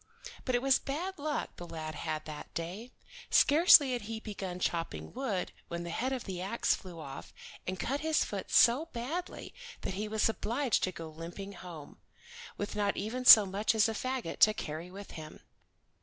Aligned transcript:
But 0.45 0.55
it 0.55 0.63
was 0.63 0.79
bad 0.79 1.19
luck 1.19 1.55
the 1.57 1.67
lad 1.67 1.93
had 1.93 2.25
that 2.25 2.51
day. 2.55 2.89
Scarcely 3.29 3.93
had 3.93 4.01
he 4.01 4.19
begun 4.19 4.57
chopping 4.57 5.13
wood 5.13 5.51
when 5.67 5.83
the 5.83 5.91
head 5.91 6.11
of 6.11 6.23
the 6.23 6.41
ax 6.41 6.73
flew 6.73 6.99
off, 6.99 7.31
and 7.67 7.79
cut 7.79 7.99
his 7.99 8.25
foot 8.25 8.49
so 8.49 8.87
badly 8.93 9.53
that 9.81 9.93
he 9.93 10.07
was 10.07 10.27
obliged 10.27 10.81
to 10.85 10.91
go 10.91 11.07
limping 11.07 11.51
home, 11.53 11.99
with 12.57 12.75
not 12.75 12.97
even 12.97 13.25
so 13.25 13.45
much 13.45 13.75
as 13.75 13.87
a 13.87 13.93
fagot 13.93 14.39
to 14.39 14.55
carry 14.55 14.89
with 14.89 15.11
him. 15.11 15.41